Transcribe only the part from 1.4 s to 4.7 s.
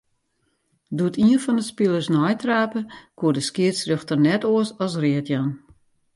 fan 'e spilers neitrape, koe de skiedsrjochter net oars